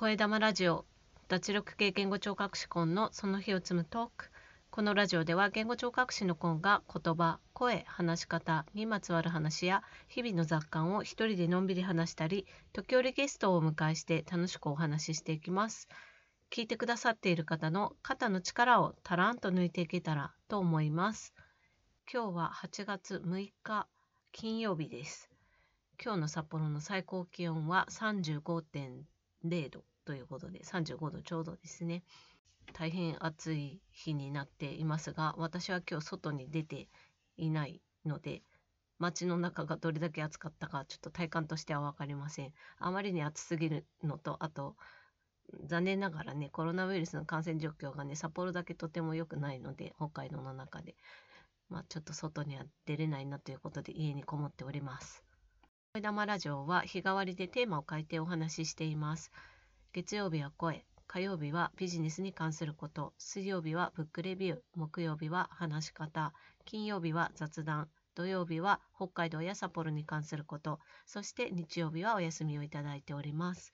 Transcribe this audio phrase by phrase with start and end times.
[0.00, 0.84] 声玉ラジオ
[1.26, 4.30] 脱力系言語聴覚士コンのその日を積むトーク。
[4.70, 15.88] このラジオでは言語聴覚士のコンが言葉声話し方にまつわる話や日々の雑感を一人でのんびり話したり時折ゲストをお迎えして楽しくお話ししていきます。
[16.52, 21.34] 聞いてくださっている方の肩の力をたらんと抜いていけたらと思います。
[22.08, 23.88] 今日は8月6日
[24.30, 25.28] 金曜日です。
[26.00, 32.02] 今日の札幌の最高気温は35.0 0度ということで35度ちょうどですね。
[32.72, 36.88] 大変暑い日になっていますが私は今日外に出て
[37.38, 38.42] いないので
[38.98, 42.52] 街の中がどれだけ暑かったかちょっと体感としては分かりません。
[42.78, 44.76] あまりに暑すぎるのとあと
[45.64, 50.94] 残念ながらねコロナウイルスの感染状況がね札幌だけとても良くないので北海道の中で。
[51.68, 55.27] まあちょっと外には出れないなということで家にこもっております。
[55.98, 59.32] 声玉ラジオは日替わりでテーマを変えてお話ししています
[59.92, 66.32] 月曜日は声火曜日はビジネスに関すること、水曜日はブックレビュー、木曜日は話し方、
[66.66, 73.72] 金曜日は雑談、土曜日は北海道や札幌に関すること、そして日曜日はお休みをいただいております。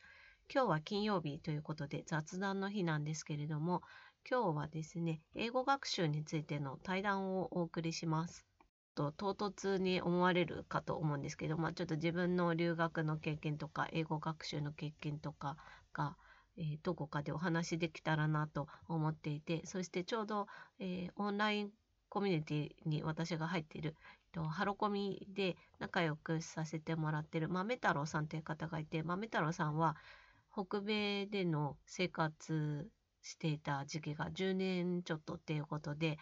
[0.49, 3.83] 今日は金曜日ということで雑談の日なんですけれども、
[4.31, 8.47] 今日はですね、英語学習についての対談をお送りします。
[8.95, 15.57] と唐突に思われるかと思うんですけど、まあ、ちょっと自分の留学の経験とか英語学習の経験とか
[15.93, 16.17] が
[16.57, 20.47] えー、どこかでお話しできたらなと思っていてそしてちょうど、
[20.79, 21.71] えー、オンライン
[22.09, 23.97] コミュニティに私が入っている
[24.51, 29.97] ハロコミで仲良くさせてもらってる豆太郎さんという方がいて豆太郎さんは
[30.53, 32.89] 北米での生活
[33.23, 36.19] していた時期が10年ちょっとっていうことで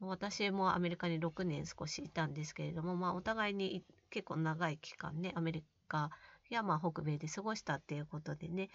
[0.00, 6.10] 私もアメリカに6年少しいたんですけれども、まあ、お互いに結構長い期間ねアメリカ
[6.50, 8.68] やまあ北米で過ごしたっていうことでね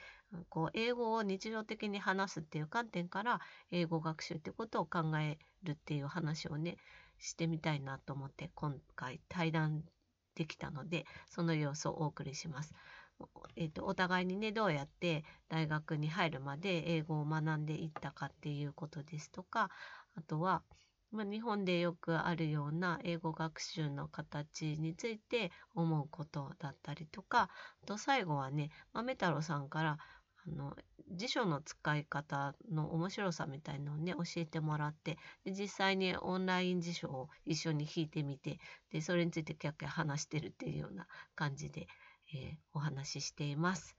[0.49, 3.39] こう英語を日常的に話すっていう観点から
[3.71, 6.77] 英語学習ってことを考えるっていう話をね
[7.19, 9.83] してみたいなと思って今回対談
[10.35, 12.73] できたのでその様子をお送りします。
[13.55, 19.69] えーと、お互いにねどうやって大学に入るまで英語を学んでいったかっていうことですとか
[20.15, 20.63] あとは
[21.11, 27.49] まあ、日本でよくあるような英語学習の形について思うことだったりとか
[27.83, 29.97] あと最後はね豆太郎さんから
[30.47, 30.75] あの
[31.11, 38.59] 辞書の使い方の面白さみたいのをね教えてもらってで実際にオンライン辞書を一緒に引いてみて
[38.91, 41.87] でそれについてキャッキャ話してるっていうような感じで、
[42.33, 43.95] えー、お話ししています。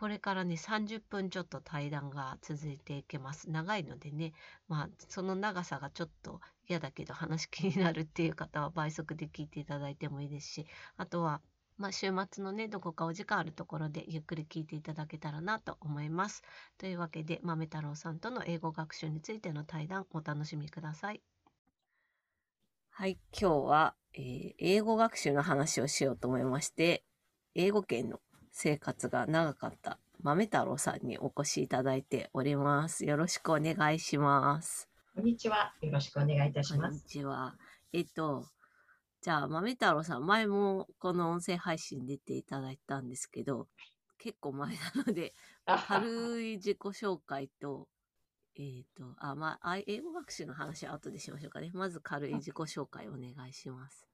[0.00, 4.32] これからね30分ちょっと対談が続いていけます長いのでね
[4.66, 10.66] まあその長さがちょっと嫌だけど話気になるっていう方は倍速で聞いていただいてもいいですし
[10.96, 11.42] あとは
[11.76, 16.42] まあ、週末のねどこかお時間あるところでゆっくり聞いていただけたらなと思います。
[16.76, 21.22] というわけで豆太郎さんとの英語学習についての対談お楽しみください。
[22.90, 27.02] はい、今日は、えー、英語学習の話をしようと思いまして
[27.54, 33.06] 英語圏の生活が長かった豆太郎さんにお越しいただいております。
[33.06, 34.88] よろしくお願いします。
[35.14, 35.74] こんにちは。
[35.80, 36.88] よろしくお願いいたします。
[36.88, 37.56] こんにちは。
[37.92, 38.46] えっと、
[39.22, 43.68] じゃあ、豆太郎さん、前もこの音声配信出ていただいたんですけど、
[44.18, 45.34] 結構前なので、
[45.66, 47.88] 軽い自己紹介と、
[48.56, 51.70] えっ、ー、と、あ、まあ、英語学習の話は後でしましょうかね。
[51.72, 54.09] まず軽い自己紹介お願いします。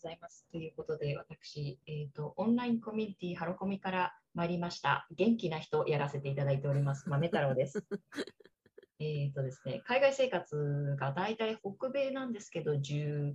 [0.00, 0.46] ございます。
[0.52, 7.84] ということで、私、えーと、オンラインコミュニティハロコミから参りました、元気な人やらせていただいております、豆太郎です。
[9.00, 13.34] えっとですね、海外生活が大体北米なんですけど、11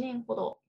[0.00, 0.60] 年ほど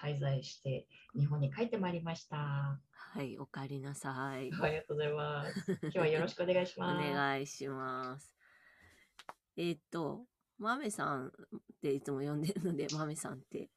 [0.00, 0.86] 滞在して
[1.18, 2.80] 日本に帰ってまいりました。
[2.92, 4.52] はい、お帰りなさい。
[4.52, 5.78] ありがとうございます。
[5.82, 7.10] 今日はよろしくお願いします。
[7.10, 8.36] お願いします。
[9.56, 10.26] えっ、と、
[10.58, 11.30] まめさんっ
[11.82, 13.70] ていつも呼んでるので、まめさんって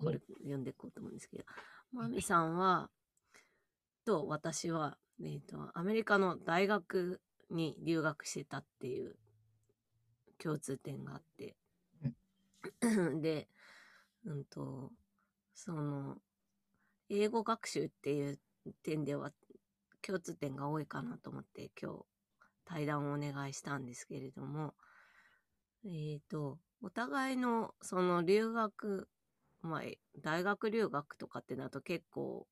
[0.00, 1.44] これ呼んでいこうと思うんですけど、
[1.92, 2.90] まめさんは、
[4.04, 7.20] と私は、えっ、ー、と、アメリカの大学
[7.50, 9.16] に留学してたっていう
[10.38, 11.56] 共通点があって、
[13.20, 13.48] で、
[14.24, 14.92] うんと、
[15.54, 16.20] その、
[17.08, 18.38] 英語学習っていう
[18.82, 19.32] 点では
[20.02, 22.04] 共通点が多いかなと思って今日
[22.64, 24.74] 対談をお願いしたんですけれども、
[25.84, 29.08] えっ、ー、と、お互いのその留学
[29.64, 29.80] まあ、
[30.22, 32.46] 大学留学とかってなると結構、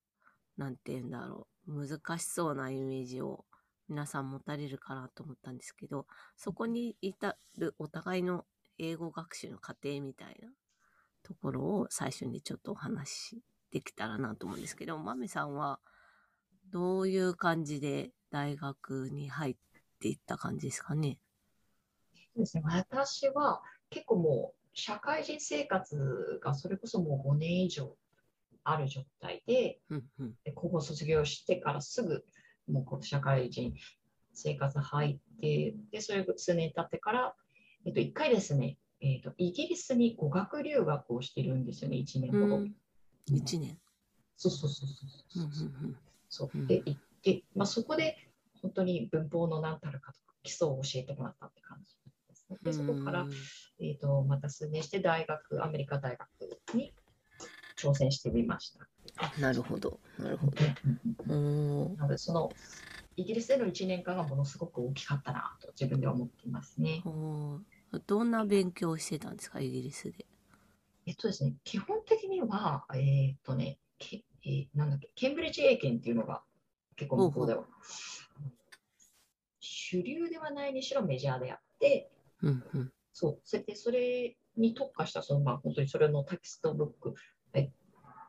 [0.57, 3.45] なんて言うんだろう、難しそうなイメージを
[3.89, 6.07] 皆さん持たれるかなと思ったんですけど、
[6.37, 8.47] そこに至るお互いの
[8.79, 10.49] 英語学習の過程みたいな
[11.23, 15.79] ところを最初にちょっとお話しできたらなと思うんですけど、まめさんは、
[16.71, 19.57] どういう感じで大学に入っ
[20.01, 21.19] ていった感じですかね？
[22.15, 23.61] そうですね、私は
[23.91, 27.97] 結構もう社会人生活がそれこそもう5年以上
[28.65, 29.81] ある状態で。
[30.45, 32.25] で高校卒業してからすぐ
[32.69, 33.75] もう社会人
[34.33, 37.35] 生活入って、で、それが数年経ってから、
[37.85, 42.57] えっと、1回ですね、えっと、イギリスに語学留学をしてるんですよね、1年ほど。
[42.57, 42.75] うん、
[43.29, 43.79] 1年。
[44.37, 44.89] そうそうそう
[45.29, 45.97] そううん
[46.29, 46.67] そう。
[46.67, 48.17] で、行って、まあ、そこで
[48.63, 51.95] 本当に文法の何たるかとか基礎を教えてもらったって感じ
[52.63, 53.33] でそこからう、ん
[53.81, 56.29] えー、とまた数年して大学、アメリカ大学
[56.75, 56.93] に
[57.77, 58.87] 挑戦してみました。
[59.41, 59.99] なるほど。
[60.19, 60.57] なるほど。
[61.29, 62.51] おーなので、その
[63.17, 67.03] イギリスでの1年間がものすごく大きかったなと自分では思っていますね。
[68.07, 70.27] どんな勉強をしてたんですか、イギリスで？
[71.07, 76.43] えっとですね、基本的には、えっ、とね、けえーなんだっけ、ケンブリッジ英検っていうのが
[76.97, 77.65] 結構向こうでは
[79.61, 82.12] 主流ではないにしろメジャーであって、
[82.43, 82.93] うんうん。
[83.13, 87.15] そう、それでそれに特化した、そのまあ本当にそれのテキストブック、
[87.55, 87.71] え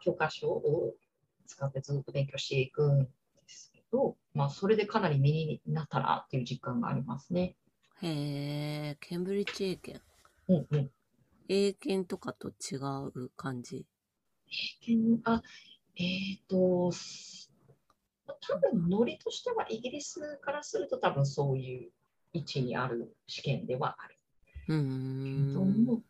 [0.01, 0.93] 教科書を
[1.45, 3.09] 使ってずっと勉強していくんで
[3.47, 7.55] すけど、まあそれでかなり身になったなっていう実感がありますね。
[8.01, 8.07] へ
[8.91, 10.03] え、ケンブリッジ英検。
[10.47, 10.91] うんうん。
[11.47, 12.77] 英検とかと違
[13.15, 13.85] う感じ？
[14.81, 15.41] けんあ、
[15.95, 17.51] えっ、と、す
[18.25, 21.91] 多分ノリとしてはイギリスからすると多分そういう
[22.33, 24.17] 位置にある試験ではある。
[24.67, 25.85] うーけどん。
[25.85, 26.01] も、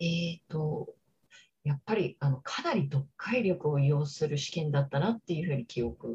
[0.00, 0.94] えっ、と、
[1.64, 6.08] やっぱりあのかなり読解力を要する試験だったなっていうふうに記憶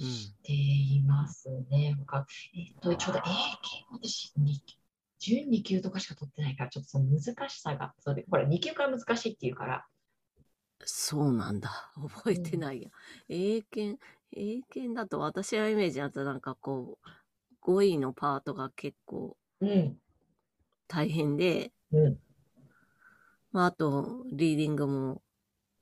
[0.00, 1.96] うんしていますね。
[1.98, 4.62] 他えっ、と、ちょうど英検私に
[5.20, 9.86] 12級とかしか取ってないから、ちょっとその難しさが、それほら、2級から難しいっていうから、
[10.84, 11.92] そうなんだ。
[11.94, 12.88] 覚えてないや。
[13.28, 14.00] 英検、
[14.32, 17.08] 英検だと私のイメージだとなんかこう、
[17.60, 19.96] 語彙のパートが結構うん、
[20.88, 22.18] 大変で、うん、
[23.52, 25.22] まああと、リーディングも、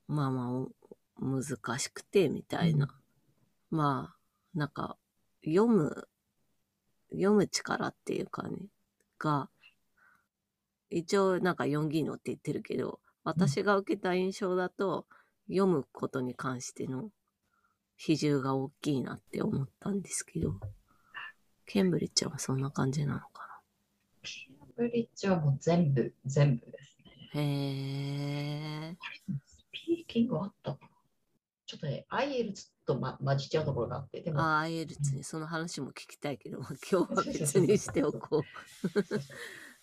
[0.07, 2.89] まあまあ、難しくて、みたいな。
[3.69, 4.97] まあ、なんか、
[5.45, 6.07] 読む、
[7.11, 8.57] 読む力っていうかね、
[9.17, 9.49] が、
[10.89, 15.05] 一応なんか4技能って言ってるけど、私が受けた印象だと、
[15.47, 17.09] 読むことに関しての
[17.95, 20.59] 比重が大きいなって思ったんですけど、
[21.71, 23.61] ケンブリッジはそんな感じなのか
[24.23, 27.29] ケンブリッジはもう全部、全部ですね。
[27.35, 27.41] な。
[27.41, 28.95] へー。
[29.45, 30.87] スピーキングあったかな？
[31.67, 38.41] ちょっとね、IELTS と、ま、混じっちゃうところがあって、でも、ああ、エルツね、その話も聞きたいけど、今日は別にしておこう。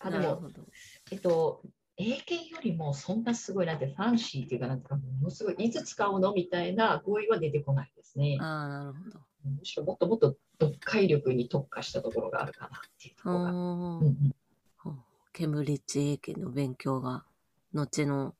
[0.00, 0.62] あでも、なるほど。
[1.12, 1.62] えっと、
[1.98, 6.34] 英検よりもそんなすごいなんてファンシーっていうか、なんていうか、ものすごい、いつ使うの？
[6.34, 8.38] みたいな語彙は出てこないですね。
[8.40, 9.20] ああ、なるほど。
[9.46, 13.50] むしろもっともっと読解力に特化したところがあるかなっていうところが。
[13.50, 14.36] おうんーうん
[15.36, 17.26] ケンブリッジ英検の勉強が、
[17.74, 18.34] 後の、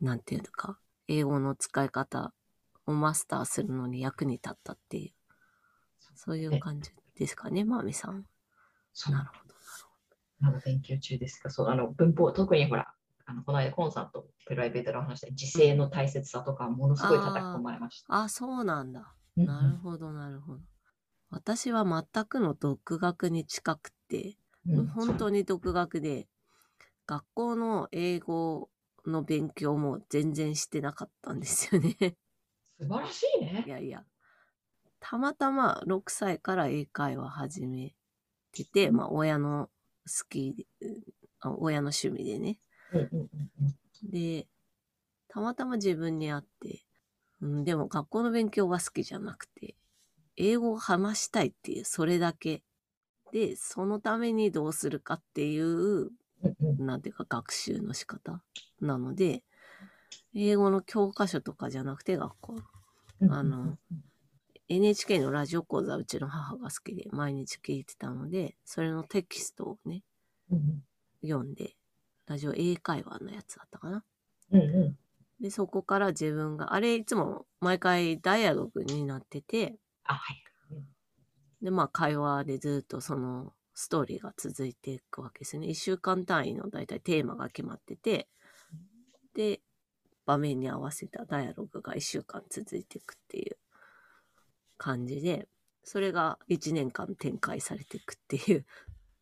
[0.00, 0.76] なんていうのか、
[1.06, 2.32] 英語の使い方
[2.84, 5.12] をマスターするのに役に立ったっていう、
[6.16, 8.26] そういう感じですかね、マミさん。
[8.92, 9.54] そうなるほど。
[10.40, 12.92] まだ勉強中ですが、そうあの文法、特にほら、
[13.26, 18.22] あのこの間コンさんとプライベートでお話した時制の大切さとか、ものすごい叩き込まれました。
[18.22, 19.14] あ、そうなんだ。
[19.38, 20.60] うんなるほど、なるほど。
[21.30, 24.36] 私は全くの独学に近くて、
[24.66, 26.26] うん本当に独学で、
[27.06, 28.68] 学校の英語
[29.06, 32.16] の勉強も全然してなかったんですよね。
[32.78, 33.68] 素晴らしいねい。
[33.70, 34.04] やいや。
[35.00, 37.94] たまたま6歳から英会話始め
[38.52, 39.68] てて、まあ親の
[40.06, 40.66] 好き
[41.42, 42.58] 親の趣味でね。
[44.02, 44.46] で、
[45.28, 46.82] たまたま自分に会って、
[47.40, 49.74] うん、でも学校の勉強は好きじゃなくて、
[50.36, 52.62] 英語を話したいっていう、それだけ。
[53.32, 56.10] で、そのためにどうするかっていう、
[56.78, 58.42] なんていうか学習の仕方
[58.80, 59.42] なので、
[60.34, 62.54] 英語の教科書とかじゃなくて学校。
[63.20, 63.76] うんあの
[64.70, 70.02] NHK のラジオ講座うちの母が好きで毎日聞いてたので、それのテキストをね、
[70.50, 70.82] うん
[71.22, 71.74] 読んで、
[72.26, 74.04] ラジオ英会話のやつだったかな。
[74.52, 75.07] うんうん
[75.40, 80.44] で、そこから自分が、あれいつも毎回ダイアログになってて、あ、はい。
[81.62, 85.68] で、まあ会話でずっとそのストーリーが続いていくわけですね。
[85.68, 88.28] 一週間単位の大体テーマが決まってて、
[89.34, 89.60] で、
[90.26, 93.56] 場面に合わせたダイアログが一週間続いていくっていう
[94.76, 95.48] 感じで、
[95.84, 98.66] それが一年間展開されていくっていう、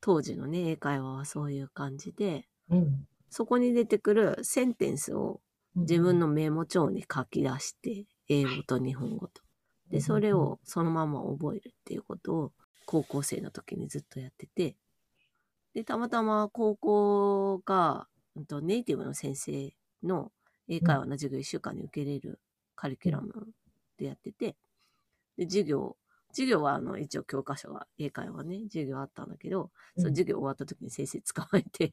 [0.01, 3.07] 当時のね、英会話はそういう感じで、うん。
[3.29, 5.41] そこに出てくるセンテンスを
[5.77, 9.43] 自分のメモ帳に書き出して、英語と日本語と。
[9.91, 12.53] で、それをそのまま覚えるっていうことを
[12.87, 14.77] 高校生の時にずっとやってて、
[15.75, 20.31] で、たまたま高校が、うんとネイティブの先生の
[20.69, 22.41] 英会話の授業1週間に受けれる
[22.75, 23.33] カリキュラム
[23.99, 24.57] でやってて、
[25.37, 25.97] で、授業、
[26.31, 31.93] 授業はあの一応教科書が英会話ね、授業あったんだけど、その授業終わった時に先生捕まえて、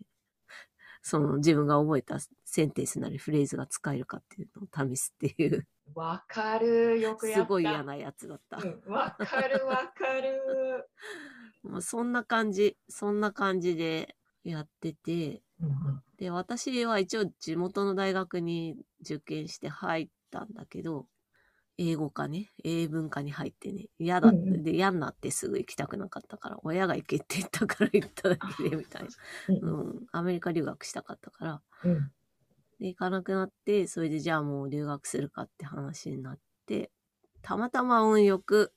[1.03, 6.99] その自分が覚えたセンテンスなりフレーズが使えるかっていうのを試すっていう、わかる。
[6.99, 7.43] よくやった。
[7.43, 8.57] すごい嫌なやつだった。
[8.57, 10.89] うんわかるわかる。
[11.61, 21.07] もうそんな感じ、そんな感じでやってて、うんで、私は一応地元の大学に受験して入ったんだけど、
[21.77, 24.63] 英語科ね、英文科に入ってね、嫌だって、うんうん。
[24.63, 29.09] で、嫌になってすぐ行きたくなかったから、親が行けって言ったから行っただけで、みたいな。
[29.49, 32.11] うんうん、アメリカ留学したかったから、うん。
[32.79, 36.91] で、行かなくなって、それでじゃあもう留学するかって話になって、
[37.41, 38.73] たまたま運よく、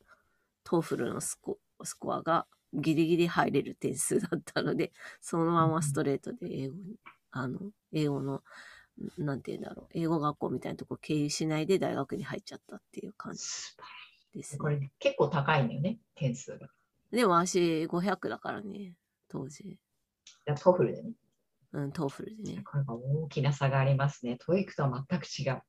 [0.65, 6.97] TOEFL のスコスコアがギリギリ入れる点数だったので、そのままストレートで英語に、
[7.31, 7.61] あの、
[7.93, 8.43] 英語の、
[9.19, 13.41] なんて言うんだろう、英語学校みたいなとこ経由しないで大学に入っちゃったっていう感じ
[14.35, 14.93] ですしいこれね。
[14.99, 16.69] 結構高いんだよね、点数が。
[17.11, 18.95] でも私500だからね、
[19.29, 19.63] 当時。
[19.65, 19.79] い
[20.47, 21.13] や TOEFL でね。
[21.73, 22.63] うん、 TOEFL でね。
[22.65, 24.39] これは大きな差がありますね。
[24.41, 25.63] TOEIC とは全く違う。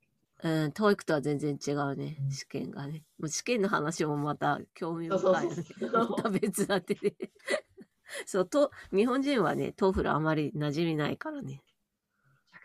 [0.44, 3.04] うん、 TOEIC とは全然違うねう、ん試験がね。
[3.20, 5.64] もう試験の話もまた興味深いよね。
[5.92, 7.16] また別だってで。
[8.26, 11.62] そう、と、日本人はね、 TOEFL あまり馴染みないからね。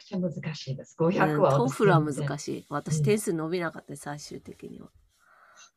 [0.05, 0.97] くちゃ難しいです。
[1.15, 2.39] うん、500は TOEFL は難い。
[2.39, 2.67] しい。
[2.89, 4.91] うん私点数伸びなかった、最終的には。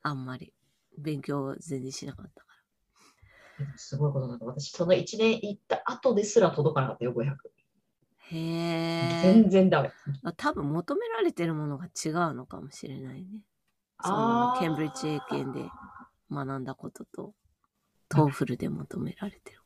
[0.03, 0.53] あんまり。
[0.97, 2.47] 勉強全然しなかったか
[3.75, 4.45] すごいことなんだ。
[4.45, 7.51] 私、その1年行った後ですら届かなかったよ、500。
[8.31, 8.37] ら。
[8.37, 9.43] へえ。
[9.43, 9.93] 全然ダメ。
[10.23, 13.41] あ多分求められてるものが違うのかもしれないね。
[14.01, 15.69] そあーのケンブリッジ英検で
[16.31, 17.33] 学んだことと、
[18.09, 19.64] TOEFL で求められてる。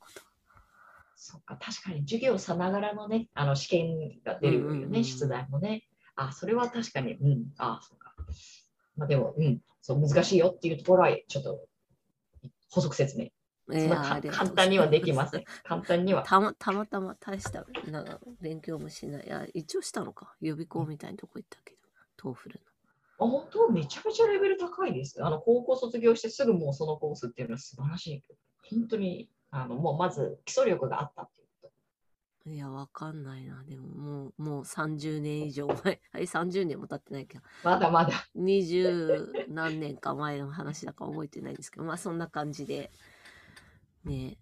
[1.21, 5.83] そっか、確かに授業さながらのね、あの試験が出るようんうんうんね、出題もね。
[6.15, 8.13] あ、それは確かに、うん、あ、そうか。
[8.95, 11.59] まあでも、うん、そう、難しいよっていうところは、ちょっと
[12.71, 13.27] 補足説明。
[13.69, 15.43] そんなかありがとう簡単にはできません。
[15.65, 16.23] 簡単には。
[16.23, 19.27] たまたまたま大したなんか勉強もしない。
[19.27, 20.33] いや、一応したのか。
[20.39, 21.79] 予備校みたいなとこ行ったけど、
[22.15, 22.61] TOEFL
[23.19, 25.21] あ本当、めちゃめちゃレベル高いです。
[25.21, 28.23] あの高校卒業してすぐもうそのコースっていうのは素晴らしい。
[28.71, 31.71] 本当に、あのもうまず基礎力があったっていうこ
[32.45, 32.53] の。
[32.53, 33.63] いや、わかんないな。
[33.63, 36.01] でももう、もう30年以上前。
[36.11, 37.47] はい、30年も経ってないけど、と。
[37.63, 38.11] まだまだ。
[38.35, 42.91] 20何年か前の話だから覚えてないんですけど、まあそんな感じで、
[44.03, 44.37] ね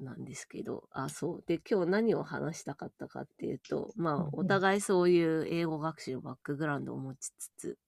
[0.00, 1.44] なんですけど、あ、そう。
[1.46, 7.78] で、今日何を話したかったかっていうと、まあ、お互いそういう英語学習のバックグラウンドを持ちつつ、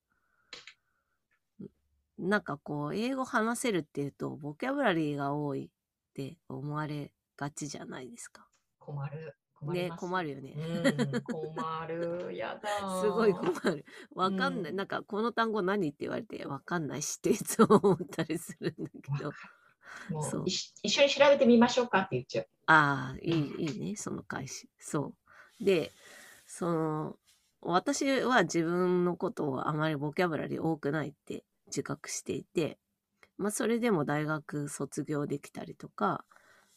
[1.60, 5.70] んなんかこう、英語話せるっていうと、ボキャブラリーが多い
[6.16, 8.46] って思われがちじゃないですか。
[8.78, 9.36] 困る。
[9.54, 10.54] 困りね、困るよね。
[10.56, 12.34] うん、 困る。
[12.34, 13.00] やだ。
[13.02, 13.84] すごい困る。
[14.14, 14.70] わかんない。
[14.70, 19.32] うんなんか、この単語何って言われて、わかんないしっていつも思ったりするんだけど。
[20.10, 22.48] もそう一緒に調べてみましょうかって言っちゃう。
[22.66, 24.68] ああ、いい、いいね、その返し。
[24.78, 25.14] そ
[25.60, 25.64] う。
[25.64, 25.92] で、
[26.46, 27.18] その、
[27.62, 32.78] 私は自分のことをあまりボキャブラリー多くないって自覚していて、
[33.38, 36.24] まあ、それでも大学卒業できたりとか、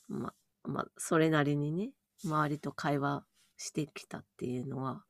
[0.07, 1.91] まあ、まあ、それなりにね、
[2.23, 3.23] 周りと会話
[3.57, 5.03] してきたっていうのは、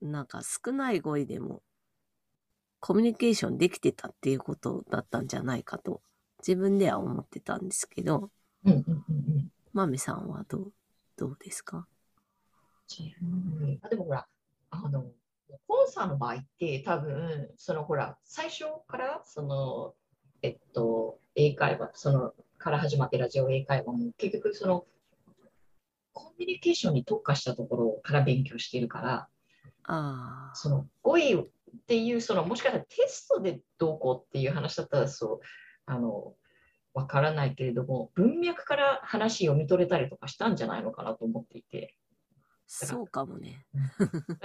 [0.00, 1.62] なんか少ない語彙でも
[2.80, 6.02] コミュニケーションできてたっていうことだったんじゃないかと
[6.46, 8.30] 自分では思ってたんですけど、
[8.64, 8.92] うんうんうんう
[9.38, 9.52] ん。
[9.72, 10.72] マメさんはどう、
[11.16, 11.86] どうですか？
[13.82, 14.26] あでもほら、
[14.70, 15.04] あの、
[15.66, 19.94] コンさんの場合って多分、そのほら、最初からその、
[20.42, 24.86] えっと、英会話、その、から始まってラジオ英会話も結局その、
[26.12, 29.28] コミュニケーションに特化したところから勉強しているから、
[29.84, 31.46] ああ、その語彙っ
[31.86, 35.40] ていう、そのもしかしたらテストでどうこうっていう話だったら、そう、
[35.86, 36.34] あの、
[36.94, 41.94] わからないけれども、文脈から話を読み取れたりとかしたんじゃないのかなと思っていて、
[42.72, 43.66] そうかもね。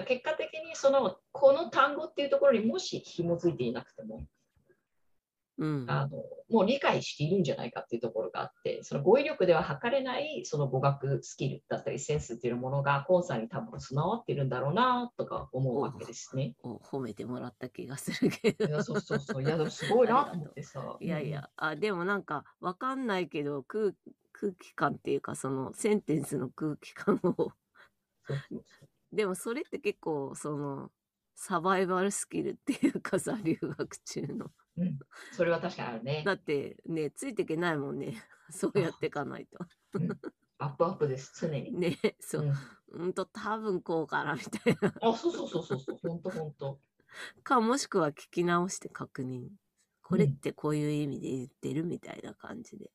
[0.08, 4.26] 結果的にその、この単語っていうところにもし紐づいていなくても、
[5.58, 5.86] うん。
[5.88, 6.18] あの
[6.50, 16.56] もう理解しているんじゃないかっていうところがあって、その語彙力では測れないその語学スキルだったりセンスっていうものがコンさんに多分備わってるんだろうなとか思うわけですね。
[16.64, 18.66] お褒めてもらった気がするけど。
[18.66, 19.44] いや、そうそうそう。
[19.44, 20.98] いや、でもすごいなと思ってさ。
[21.00, 23.94] いやいや、あ、でもなんか、わかんないけど、空
[24.34, 27.52] 空気感っていうか、その、センテンスの空気感を、
[29.12, 30.92] でもそれって結構、その、
[31.36, 34.52] サバイバルスキルっていうかさ、留学中の。
[34.78, 35.00] うん。
[35.34, 36.34] それは確かにあるねだ。
[36.34, 38.16] ってね、ついていけないもんね。
[38.50, 39.60] そうやっていかないと。
[40.58, 41.74] アップアップです、常に。
[41.78, 42.46] ね、そうう。
[42.46, 42.54] ん
[43.04, 44.94] うんと、多分こうかなみたいな。
[45.02, 46.80] あ、そうそうそうそうそう、本当本当。
[47.44, 49.50] か、もしくは聞き直して確認。
[50.02, 52.92] これってこういう意味で言ってるみたいな感じで。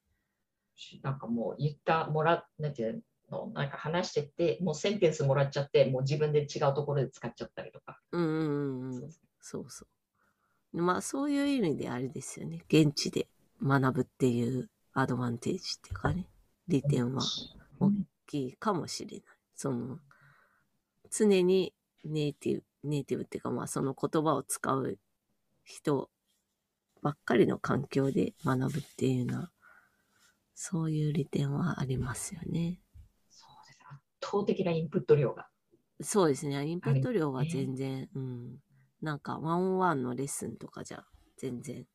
[0.75, 8.01] しなんかもう言った、もらなんていうの、なんか話してて、もうセンテンスもらっちゃって、もう自分で違うところで使っちゃったりとか。
[8.13, 9.11] うんうんうん。
[9.41, 9.87] そううんそ
[10.73, 10.83] う。
[10.83, 12.63] まあそういう意味であれですよね。
[12.69, 13.27] 現地で
[13.63, 16.27] 学ぶっていうアドバンテージっていうかね。
[16.69, 17.23] 利点は
[17.81, 19.27] 大うんきいかもしれない。
[19.57, 19.99] その、
[21.11, 24.99] 常にネイティブ、ネイティブっていうかまあその言葉を使う
[25.65, 26.09] 人
[27.03, 29.51] ばっかりの環境で学ぶっていうのは、
[30.55, 32.79] そういう利点はありますよね。
[34.31, 34.57] そうです。
[34.57, 35.49] 圧倒的なインプット量が。
[36.01, 36.67] そうですね。
[36.67, 38.63] インプット量は全然、うん。
[39.03, 41.05] なんか、ワンオンワンのレッスンとかじゃ、
[41.37, 41.87] 全然、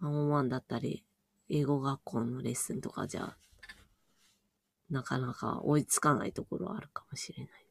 [0.00, 1.04] ワンオンワンだったり、
[1.48, 3.36] 英語学校のレッスンとかじゃ、
[4.90, 7.66] なかなか追いつかないところはあるかもしれない。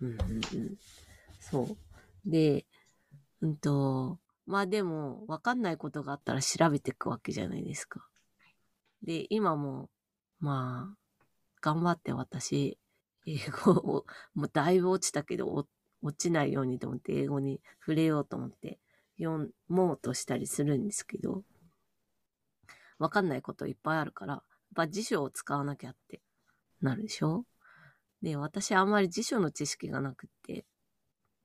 [0.00, 0.78] うんうんうん。
[1.40, 2.30] そう。
[2.30, 2.66] で、
[3.40, 8.08] うんと、まあでも、わかんないことがあったら調べていくわけじゃないですか。
[9.02, 9.90] で、今も、
[10.40, 10.97] まあ、
[11.60, 12.78] 頑張って私、
[13.26, 15.66] 英語を、もうだいぶ落ちたけど、
[16.02, 18.78] 落ちないようにと思って、英語に触れようと思って、
[19.18, 21.42] 読もうとしたりするんですけど、
[22.98, 24.42] わかんないこといっぱいあるから、やっ
[24.74, 26.20] ぱ辞書を使わなきゃって
[26.80, 27.44] なるでしょ？
[28.22, 30.64] で、私あんまり辞書の知識がなくって、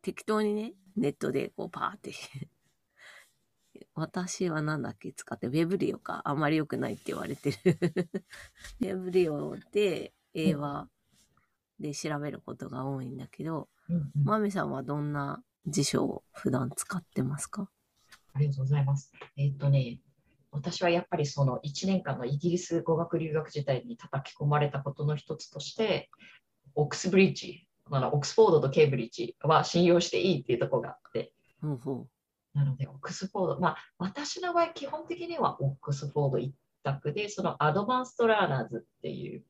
[0.01, 2.13] 適当にね、ネットでこうパーって、
[3.96, 5.12] 私はなんだっけ？
[5.13, 6.22] 使って、ウェブリオか。
[6.25, 7.77] あんまり良くないって言われてる。
[8.82, 10.88] ウェブリオで、英和
[11.80, 14.12] で調べることが多いんだけど、うんうん。
[14.24, 17.70] マミさんはどんな辞書を普段使ってますか？
[18.34, 19.12] ありがとうございます。
[19.38, 20.00] えっとね、
[20.51, 26.10] 私はやっぱりその1年間のイギリス語学留学時代に叩き込まれたことの一つとして、
[26.76, 32.08] オックスブリッジ、オックスフォードとケイブリッジは信用していいっていうところがあって、ほうほ
[32.54, 39.44] なので、オックスフォード、まあ、私の場合、基本的にはオックスフォード一択で、そのアドバンストラーナーズっていう、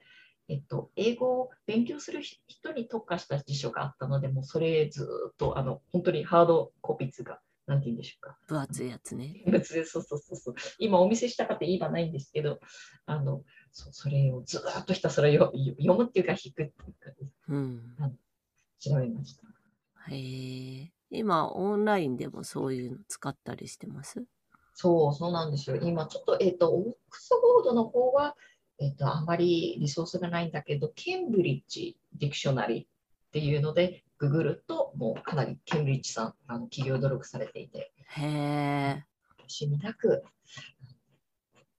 [0.49, 8.37] えっと、英語を勉強する人に特化した辞書があったので、もうそれずっと、あの、本当にハードコピーズが、なんて言うんでしょうか。
[8.47, 8.53] う。
[8.53, 9.43] 分厚いやつね。
[9.47, 10.55] 別で、そうそうそうそう。
[10.79, 12.59] 今お見せしたかって今ないんですけど、
[13.05, 17.11] あの、そうそれをずっとひたすらよ読むっていうか、弾くっていうか、
[17.47, 17.95] うん。
[18.79, 19.47] 調べました。
[20.13, 20.92] へえ。
[21.13, 24.23] 今、オンラインでもそういうの使ったりしてます？
[24.73, 25.77] そう、そうなんですよ。
[25.77, 28.35] 今、ちょっと、えっ、と、オックスフォードの方は、
[28.79, 32.87] えっ、と、あんまりリソースがないんだけど、ケンブリッジディクショナリーっ
[33.31, 39.05] ていうので、ググると、もうかなりケンブリッジさん、あの企業努力されていて、へえ。
[39.45, 40.23] 惜しみなく、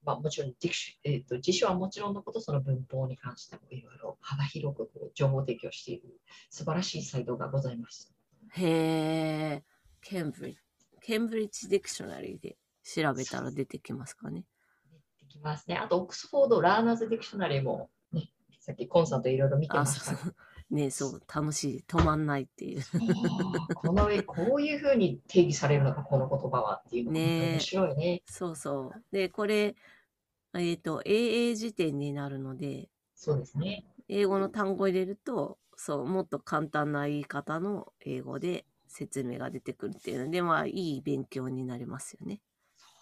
[0.03, 8.14] まあ、もちろんディクシ、えっと辞書はもちろんのこと、その文法に関してもいろいろ幅広くこう情報提供している素晴らしいサイトがございます。
[8.57, 9.63] へえ。
[10.01, 10.59] ケンブリッジ。
[11.01, 14.45] Cambridge Dictionary で調べたら出てきますかね。
[15.19, 15.75] できますね。
[15.75, 20.35] あと、 Oxford Learner's Dictionary も、ね、さっきコンさんといろいろ見てあ、ましたそうそう。
[20.71, 21.83] ねそう、楽しい。
[21.87, 22.81] 止まんないっていう。
[23.75, 28.23] この上、こういうふうに定義されるのか、この言葉はっていうのがねえ面白いね。
[28.25, 29.03] そうそう。
[29.11, 29.75] で、これ、
[30.53, 33.85] えっ、と、英英辞典になるので、そうですね。
[34.07, 42.41] 英語の単語を入れると、そう、もっと簡単な言い方の英語で説明が出てくるっていうので、まあ、いい勉強になりますよね。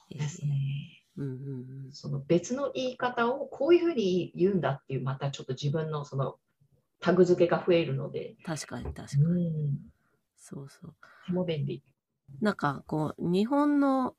[0.10, 0.52] ですね。
[1.18, 1.34] うんうん
[1.86, 1.92] うん。
[1.92, 6.36] その別の言い方をこういうふうに言うんだっていう、またちょっと自分のその
[7.00, 9.50] タグ付けが増えるので、確かに確かうに。
[9.50, 9.78] ん、
[10.36, 10.92] そうそう。
[10.92, 11.84] とても便利。
[12.42, 14.16] なんか、こう、日本の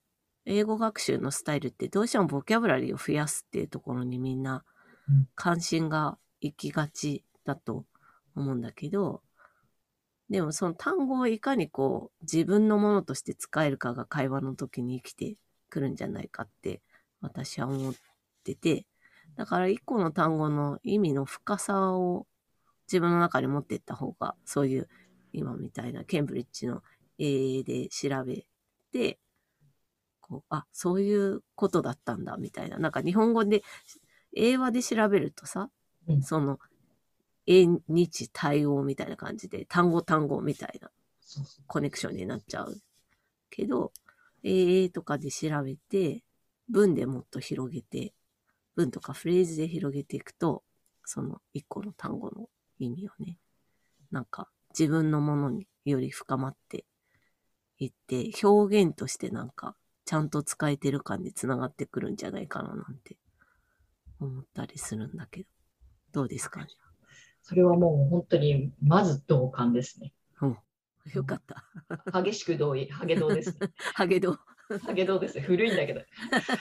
[0.46, 4.64] 英語学習のスタイルってどうしてもボキャブラリーを増やすっていうところにみんな
[5.08, 7.84] うん関心が行きがちだと
[8.34, 9.22] 思うんだけど、
[10.30, 15.36] でもその単語をいかにこう自分のものとして使えるかが会話の時に生きて
[15.68, 16.80] くるんじゃないかって
[17.20, 17.94] 私は思っ
[18.42, 18.86] てて、
[19.36, 22.26] だから一個の単語の意味の深さを
[22.86, 24.88] 自分の中に持っていった方が、そういう
[25.32, 26.82] 今みたいなケンブリッジの
[27.18, 28.46] 英で調べ
[28.92, 29.18] て、
[30.20, 32.78] こう、あ、そういうことだったんだ、みたいな。
[32.78, 33.62] なんか日本語で、
[34.34, 35.70] 英和で調べるとさ、
[36.08, 36.58] うんその、
[37.46, 40.90] 英日対応みたいな感じで、単語単語みたいな
[41.66, 42.80] コネクションになっちゃう。
[43.50, 43.92] けど、
[44.42, 46.24] 英とかで調べて、
[46.68, 48.14] 文でもっと広げて、
[48.74, 50.62] 文とかフレーズで広げていくと、
[51.04, 53.38] その一個の単語の意味をね、
[54.10, 56.84] なんか自分のものにより深まって
[57.78, 59.76] いって、表現としてなんか、
[60.06, 63.16] ちゃんと使えてる感につながってくるんじゃないかななんて
[64.20, 65.48] 思ったりするんだけど。
[66.12, 66.60] どうですか？
[66.60, 66.68] ね。
[67.44, 70.12] それはもう本当にまず同感ですね。
[71.12, 71.42] よかっ
[72.10, 72.22] た。
[72.22, 73.70] 激しく同意、ハゲ同ですね。
[73.94, 74.38] ハゲド。
[74.86, 75.42] ハゲ同ですね。
[75.42, 76.00] 古いんだけど。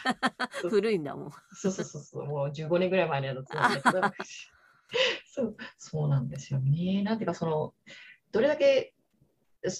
[0.70, 1.32] 古いんだもん。
[1.54, 4.02] そうそうそうそう、もう15年ぐらい前のやつなんだけど。
[5.26, 7.02] そう、そうなんですよね。
[7.04, 7.74] なんていうか、その、
[8.34, 8.94] どれだけ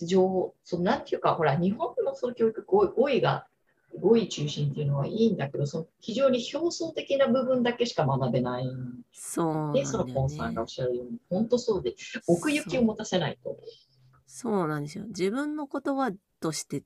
[0.08, 3.46] 情報、そのなんていうか、ほら、日本のその教育、語語彙が、
[4.00, 8.66] 語彙中心っていうのはいいんだけど、その非常に表層的な部分だけしか学べない
[9.12, 10.68] そうで、よそのポンさんがおねっ。
[10.68, 11.96] しゃるように、本当そうで、
[12.28, 13.58] 奥行きを持たせないと。
[14.26, 15.06] そうなんですよ。
[15.08, 16.84] 自分の言葉として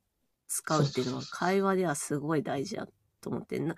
[0.47, 2.87] 使うっていうのは会話ではすごい大事だ
[3.21, 3.75] と思ってな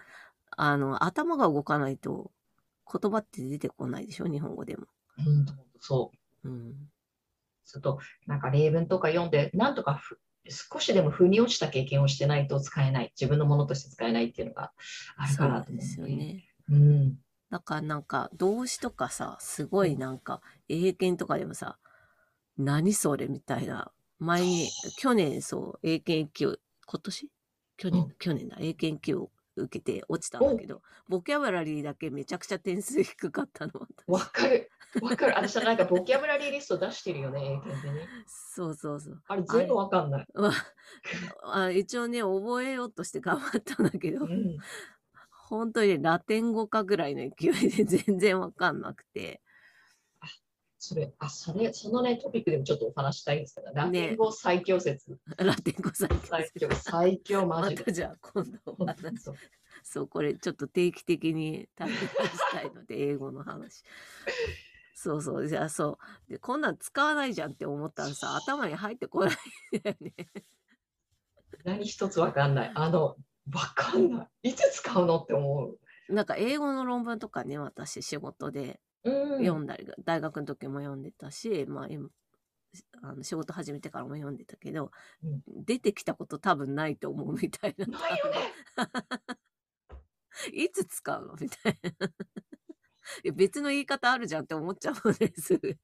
[0.58, 2.32] あの頭が動かないと
[2.92, 4.26] 言葉って出てこないでしょ？
[4.26, 4.88] 日本語でも。
[5.20, 5.46] うん、
[5.80, 6.12] そ
[6.44, 6.50] う。
[6.50, 6.74] うん、
[7.66, 14.72] ちょっとなんか例文とか読んで、なんとかふ少しでも腑に落ちた経験をしてないと使えない、自分のものとして使えないっていうのが
[15.18, 16.08] あるかなと思う、ですよ。
[16.08, 16.46] ね。
[16.70, 17.18] うん。
[17.50, 21.80] だからなんか動詞とかさすごいなんか英検とかでもさ
[22.58, 27.30] 何それみたいな前に去年そう英検1級今年？
[27.78, 34.70] 去年、うん去年だ英検1級を受けて落ちたんだけどボキャブラリーだけめちゃくちゃ点数低かったの私わかる。
[35.02, 35.34] わかる。
[35.36, 38.08] 私はなんかボキャブラリーリスト出してるよね、英検でね。
[38.28, 39.22] そうそうそう。
[39.28, 40.26] あれ全部わかんない。
[40.34, 40.52] ま
[41.44, 44.58] あ、あ一応ね覚えようとして頑張ったんだけどうん。
[45.32, 49.42] 本当にねラテン語かぐらいの勢いで全然わかんなくて
[50.82, 55.20] それ、あ、それ、そのね、トピックでもちょっとお話したいんですけど、ラテン語最強説。
[55.38, 57.84] ラテン語最最強、強最強マまジで。
[57.84, 58.60] たじゃあ今度
[59.18, 59.36] そう
[59.84, 62.08] そうこれちょっと定期的に旅出し
[62.52, 63.84] たいので英語の話
[65.02, 69.32] そうそうじゃあそうでこんなん使わないじゃんって思ったらさ頭に入ってこない
[69.78, 70.14] んだよね
[71.64, 72.72] 何一つわかんない。
[72.74, 73.16] あの、
[73.54, 74.50] わかんない。
[74.50, 76.14] いつ使うのって思う。
[76.14, 79.46] なんか英語の論文とかね私仕事でうん。
[79.46, 82.10] 読んだり、大学の時も読んでたし、まあ、今
[83.02, 84.92] あの仕事始めてからも読んでたけど、
[85.24, 87.86] うん出てきたこと多分ないと思うみたいな。
[87.86, 88.54] ないよね。
[90.54, 92.10] いつ使うのみたいな。
[93.24, 95.78] いや別の言い方あるじゃんって思っちゃうもんね、すぐ。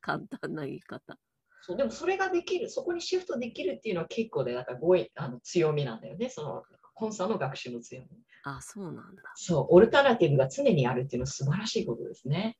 [0.00, 1.16] 簡単な言い方。
[1.62, 4.76] そうでもそれができる、そこにシフトできるっていうのは結構で、なんか
[5.14, 6.28] あの強みなんだよね。
[6.28, 6.62] その
[6.94, 8.08] コンサの学習の強み。
[8.44, 9.22] あ、そうなんだ。
[9.36, 12.58] そう、オルタナティブが常にあるっていうのは素晴らしいことですね。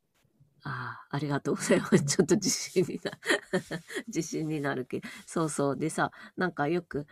[0.64, 1.98] ああ、ありがとうございます。
[2.06, 3.10] ちょっと自信にな、
[4.06, 5.08] 自信になるけど。
[5.26, 5.76] そうそう。
[5.76, 7.06] でさ、なんかよく、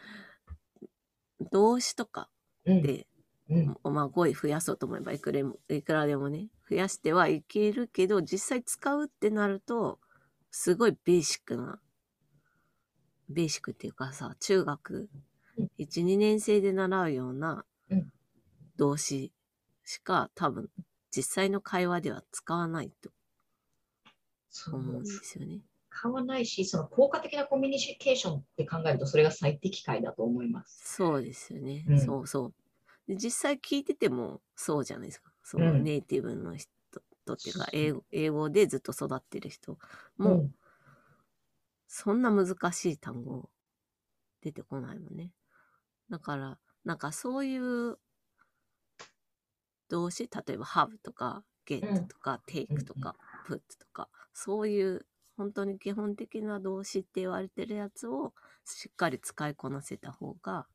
[1.51, 2.31] 動詞とか
[2.64, 2.83] うん。
[2.83, 3.09] で、
[3.49, 9.99] うん、まあ語彙増やそうと思えばいくらでもいくらでもね増やしてはいけるけど実際使うってなると
[10.53, 11.81] すごいベーシックな
[13.31, 15.09] ベーシックっていうかさ中学
[15.57, 18.13] うん12年生で習うようなうん
[18.77, 19.33] 動詞
[19.85, 20.71] しか多分
[21.15, 23.11] 実際の会話では使わないと
[24.51, 25.61] そう思うんですよね。
[25.91, 30.81] 使わないし、その効果的なコミュニケーションって考えると、それが最適解だと思います。
[30.85, 31.85] そうですよね。
[31.89, 32.55] うんそうそう。
[33.09, 35.30] で実際聞いててもそうじゃないですか。
[35.51, 35.85] そのうん。
[35.85, 36.71] ネイティブの人
[37.27, 39.79] とっていうか、英語英語でずっと育ってる人
[40.23, 40.55] うも、ん、
[41.87, 43.51] そんな難しい単語
[44.43, 45.33] 出てこないもんね。
[46.11, 47.99] だから、なんかそういう
[49.89, 58.35] 動詞、例えば have とか get とか take とか put とか、そういう本当に基本的な動詞って言われてるやつを
[58.65, 60.67] しっかり使いこなせた方が、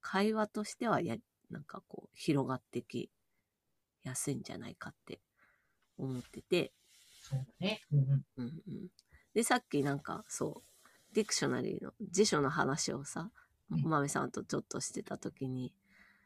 [0.00, 1.16] 会話としてはや、
[1.50, 3.10] なんかこう広がってき
[4.02, 5.20] やすいんじゃないかって
[5.98, 6.72] 思ってて、
[7.20, 7.80] そうだね。
[7.92, 8.88] うんうん。
[9.34, 13.30] でさっきなんかそうディクショナリーの辞書の話をさ
[13.70, 13.82] うん。
[13.82, 15.72] まめさんとちょっとしてた時に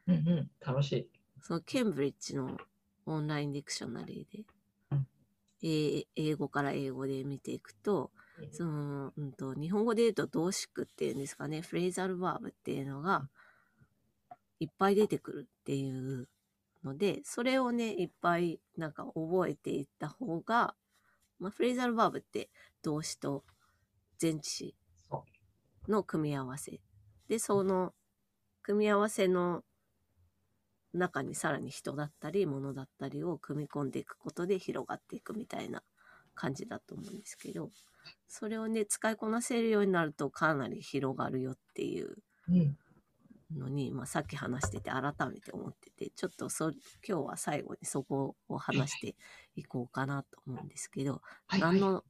[0.07, 1.09] うんうん、楽しい。
[1.41, 2.57] そのケンブリッジの
[3.05, 4.43] オンラインディクショナリーで、
[4.91, 5.07] うん。
[5.61, 8.11] え英語から英語で見ていくと
[8.51, 13.27] その、うん、と日本語で言うと動詞句っていうんですかねフレーザルバーブっていうのが
[14.59, 16.27] いっぱい出てくるっていう
[16.87, 20.75] のでそれをねいっぱいなんか覚えていった方が、
[21.39, 22.49] まあ、フレーザルバーブって
[22.83, 23.43] 動詞と
[24.21, 24.75] 前置詞
[25.85, 26.79] その組み合わせ。
[27.27, 27.93] でその
[28.63, 29.63] 組み合わせの
[30.93, 35.83] 中にさらに人だったり物だったりを組み込んでいくことで広がっていくみたいな
[36.33, 37.69] 感じだと思うんですけど
[38.27, 42.15] それをね使いこなせるようになるとかなり広がるよっていう
[43.55, 46.71] のに、まあ、さっき話してて改めて思っててちょっとそ
[47.07, 49.15] 今日は最後にそこを話して
[49.55, 52.03] いこうかなと思うんですけど、はいはい何の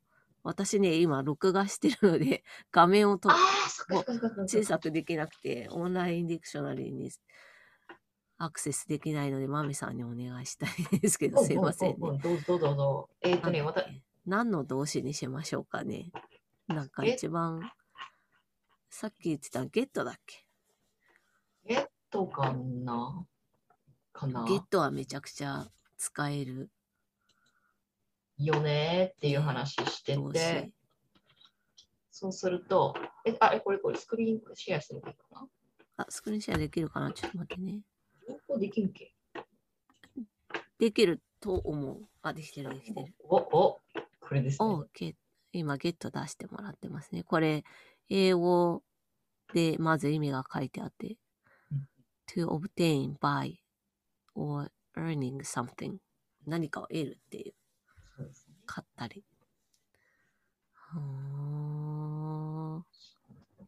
[0.48, 3.30] 私ね、今、録画してるので、 画面をと。
[4.48, 7.12] 小さくできなくて、オンラインディクショナリーに
[8.38, 11.98] アクセスできないので、マミさんにお願いしたいですけど、すいませんね。
[12.00, 13.10] どうぞどうぞどうぞ。
[13.20, 16.12] えっ、とね、わたなんだっけ何の動詞にしましょうかね。
[16.68, 17.10] なんかえ？
[17.10, 17.60] 一番、
[18.90, 20.47] さっき言ってたゲットだっけ？
[22.10, 23.26] トかな？
[24.14, 24.46] かな？
[24.46, 25.68] ゲットはめちゃくちゃ
[25.98, 26.70] 使える
[28.38, 30.74] よねっていう話して動て詞。、
[32.12, 35.48] そうすると、え、あ、えこれこれスクリーンシェアすればいいかな？
[35.98, 37.12] あ、スクリーンシェアできるかな？
[37.12, 37.82] ちょっと待ってね。
[38.28, 39.14] 両方できんけ？
[40.80, 42.02] できると思う。
[42.22, 43.14] あ、できてる、できてる。
[43.24, 43.80] お、お、
[44.20, 44.66] これですね。
[44.68, 45.16] おゲ
[45.54, 47.24] 今、ゲット出してもらってますね。
[47.24, 47.64] これ、
[48.10, 48.84] 英語
[49.54, 51.16] でまず意味が書いてあってうん
[52.28, 53.58] to obtain, buy,
[54.36, 55.98] or earning something.
[56.46, 57.54] 何かを得るっていう、
[58.18, 58.56] そうですね。
[58.66, 59.24] 買ったり。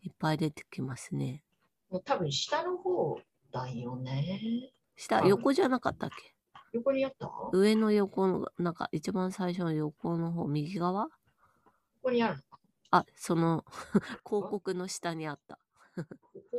[0.01, 1.43] いっぱい出てきますね。
[1.89, 3.19] もう多分下の方
[3.51, 4.71] だよね。
[4.95, 5.27] 下、あ。
[5.27, 6.35] 横じゃなかったっけ？
[6.71, 7.27] 横にあった？
[7.27, 11.09] こ上の横の、なんか一番最初の横の方、右側？
[12.01, 12.59] こにあるのか
[12.91, 13.65] あ、その
[14.25, 15.59] 広告の下にあった。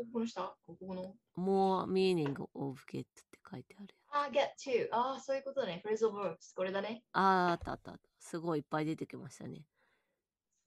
[0.01, 0.57] こここの下？
[0.67, 3.95] ここの？More meaning of get って書いてある。
[4.11, 4.89] あ、get to.
[4.93, 5.83] ああ、そういうことね。
[5.85, 6.55] phrasal verbs。
[6.57, 7.05] これだね。
[7.13, 8.09] あーあったあったあった。
[8.19, 9.67] すごいいっぱい出てきましたね。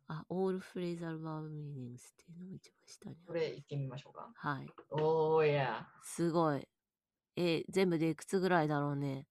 [0.08, 3.15] あ、all phrasal verb meanings っていうのも一番下に。
[3.26, 4.30] これ行ってみましょうか。
[4.36, 4.67] はい。
[4.91, 5.88] おーや。
[6.04, 6.67] すごい。
[7.36, 9.26] え、全部でいくつぐらいだろうね。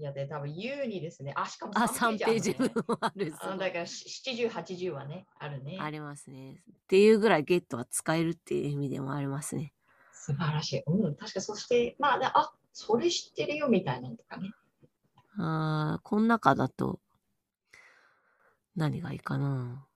[0.00, 1.34] いや、で、多分 U にですね。
[1.36, 2.72] あ、しかもあ、3 3ページページある、ね。
[2.74, 3.30] 分もある。
[3.32, 5.76] すあだからし70、80はね、あるね。
[5.78, 6.62] ありますね。
[6.72, 9.74] っていうぐらいゲットは使えるっていう意味でもありますね。
[10.14, 10.82] 素晴らしい。
[10.86, 14.52] うん、確かそして、まあ、ね、あそれ知ってるよみたいなのとかね。
[15.36, 16.98] あーこの中だと、
[18.74, 19.86] 何がいいかな。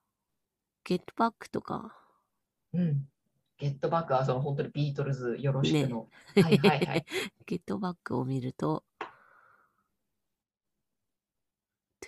[0.84, 1.96] ゲットバックとか。
[2.74, 3.08] うん。
[3.58, 6.08] ゲットバックはその本当にビートルズよろしくの。
[6.34, 7.04] はいはいはい。
[7.46, 8.84] ゲットバックを見ると、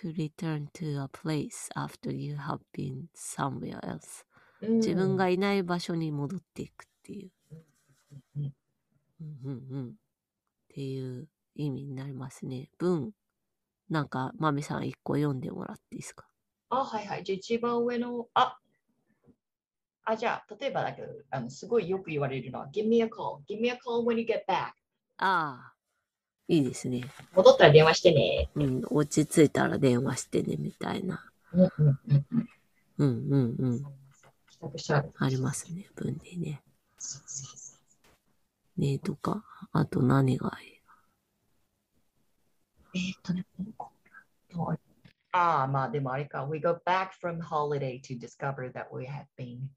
[0.01, 4.25] to return to a place after you have been somewhere else.
[4.61, 7.31] うん自分がいない場所に戻っていくっていう、
[8.37, 8.53] うん。
[9.21, 9.93] うんうんうん、っ
[10.69, 12.69] ていう意味になりますね。
[12.77, 13.11] 文、
[13.89, 16.27] なんか、まみさん一個読んでもらっていいですか？
[16.69, 17.23] あ、はいはい。
[17.23, 18.57] じゃあ一番上の、あ。
[20.03, 23.41] あ、じゃあ、例えばだけど、あのすごいよく言われるのは、Give me a call.
[23.49, 24.73] Give me a call when you get back.
[25.17, 25.76] ああ、
[26.47, 27.03] いいですね。
[27.35, 28.49] 戻ったら電話してね。
[28.55, 31.29] うん、落ち着いたら電話してね、みたいな。
[31.53, 31.71] うんうん
[32.07, 32.49] うんうん。
[32.97, 33.83] うんうんうん。
[34.49, 36.63] 帰宅したらありますね、文でね。
[38.77, 40.73] ねとか、あと何がいい？
[42.95, 43.45] えーっとね、
[45.31, 46.47] ああ、まあでもあれか。
[46.49, 49.69] We go back from holiday to discover that we have been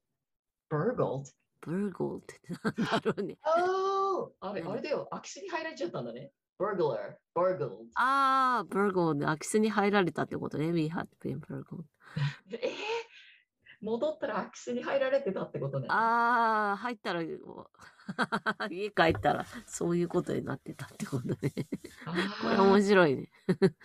[0.69, 1.31] burgled.
[1.59, 3.37] ブルゴーってなんだろうね。
[3.45, 4.31] Oh!
[4.39, 5.07] あれ、何あれだよ。
[5.11, 6.31] 空き巣に入られちゃったんだね。
[6.61, 7.87] Burglar, burgled.
[7.95, 10.71] ああ、ブルゴーで空き巣に入られたってことね。
[10.71, 11.85] We had been burgled.
[12.51, 12.71] えー、
[13.81, 15.87] 戻ったら空き巣に入られてたってことね。
[15.89, 17.23] ああ、入ったら、
[18.69, 21.35] 家帰ったら、そういうことになってたってことね。
[22.05, 23.31] あこれー面白いね。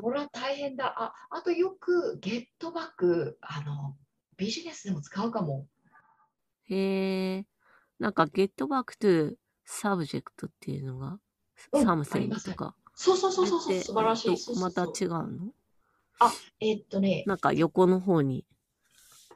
[0.00, 0.94] これは大変だ。
[0.96, 3.96] あ、あとよくゲットバック、あの、
[4.36, 5.68] ビジネスでも使うかも。
[6.64, 7.46] へえ。
[7.98, 9.36] なんか、get back to
[9.66, 11.20] subject っていうのが、
[11.72, 12.74] うんあり something ますとか。
[12.94, 14.60] そうそうそうそうそう、で素晴らしい。
[14.60, 15.52] また違うの？
[16.60, 18.44] えーっとね、なんか横の方に。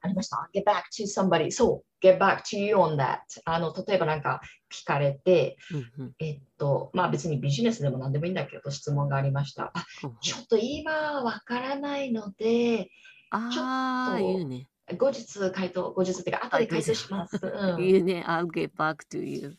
[0.05, 0.51] ありました。
[0.53, 1.53] get back to somebody.
[1.53, 3.19] そう、get back to you on that.
[3.45, 4.41] あの、例えばなんか
[4.73, 9.71] 聞かれて、うんうんえっと、まあ別にビジネスでも何でもいいんだけど、質問がありました。
[9.75, 9.85] あ、
[10.21, 12.91] ちょっと今わからないので、
[13.31, 14.67] ああ、ちょっと言うね。
[14.99, 17.39] 後日回答、後日っていうか、後で回答します。
[17.41, 17.77] うん。
[17.87, 18.25] 言うね。
[18.27, 19.57] I'll get back to you.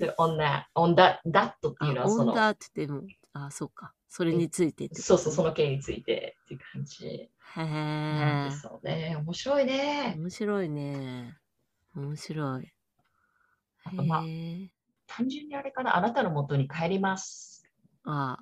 [0.00, 3.02] それ on that, on that, that ってあ、いうのはそ on の、that っても、
[3.34, 3.92] あ、そうか。
[4.08, 8.56] それについてってそうそう、その件についてっていう感じへえなんで。
[8.56, 9.16] すよね。
[9.20, 10.14] 面白いね。
[10.18, 11.36] 面白いね。
[11.94, 12.72] 面白い。
[13.84, 14.24] あとまあ。
[15.06, 17.64] 単純にあれかな、あなたの元に帰ります。
[18.04, 18.38] あ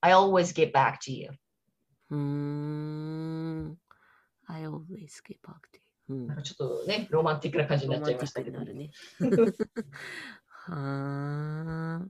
[0.00, 1.30] I always get back to you.
[2.10, 3.78] うーん。
[4.46, 5.80] I always get back to you.
[6.08, 8.58] うんなんかちょっとね、ロマンティックな感じになっちゃいましたけど。
[8.60, 8.90] ね。
[10.62, 12.08] はあ。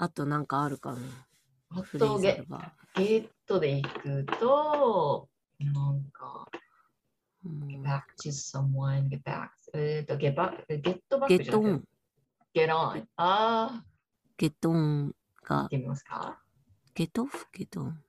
[0.00, 0.98] あとなんかあるかな？
[1.70, 2.44] あとゲ。
[2.96, 5.28] ゲットで行くと、
[5.60, 6.48] なんか、
[7.44, 11.80] うん get back to someone, get back, えっと、get back, get back ゲットオじゃなく
[12.52, 12.64] て？
[12.64, 12.66] ン。
[12.66, 13.06] get on.
[13.16, 13.84] あ
[14.36, 15.14] ゲットオン
[15.44, 16.42] あ、が行ってみますか？
[16.94, 18.02] ゲットゲットオン？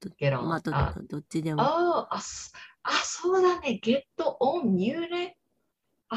[0.00, 1.62] ど get on まあ、どあどっちでも。
[1.62, 2.52] ああ、そ
[2.82, 3.78] あ、そうだね。
[3.82, 5.36] get on 言うね。
[5.36, 5.39] あ、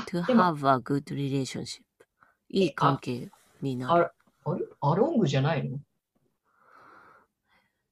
[0.01, 1.81] to でも、have a good relationship.
[2.49, 3.29] いい関係
[3.61, 3.93] になる。
[4.45, 5.79] あれアロングじゃないの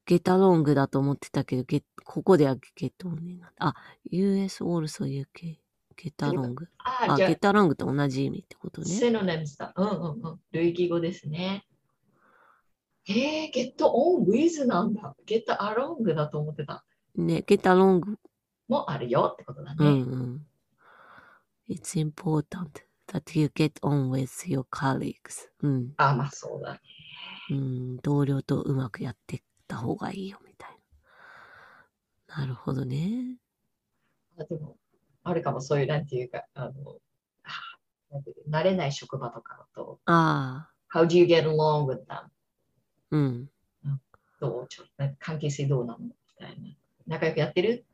[0.06, 3.68] ？get along だと思ってたけど、get ここでは get on になった。
[3.68, 3.76] あ、
[4.12, 5.58] US also UK。
[5.98, 6.56] get along。
[6.80, 8.88] あ、あ、じゃあ get along と同じ意味ってことね。
[8.88, 9.74] セノネムスだ。
[9.76, 10.40] うんうんうん。
[10.52, 11.66] 類義語ですね。
[13.08, 15.16] えー、get on with なんだ。
[15.26, 16.84] get along だと思ってた。
[17.16, 18.18] ね、get along
[18.68, 20.16] もあるよってことだうんうね。
[20.16, 20.46] ん。
[21.72, 25.50] It's important that you get on with your colleagues.
[25.62, 25.94] うん。
[25.96, 26.80] あ、まあそうだね。
[27.50, 30.78] うん、同僚とうまくやっていった方がいいよみたい
[32.28, 32.40] な。
[32.40, 33.38] なるほどね。
[34.38, 34.76] あでも、
[35.24, 36.72] あるかもそういう、なんていうか、あの、
[37.44, 37.52] あ
[38.12, 42.28] なんていう慣れない職場とかだと、ああ、How do you get along with them?
[43.12, 43.50] うん。
[44.42, 44.68] どう？
[44.68, 46.00] ちょなんか関係性どうなの？
[46.00, 46.76] みたいな。
[47.08, 47.86] 仲良くやってる？